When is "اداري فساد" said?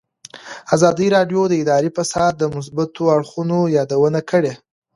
1.63-2.33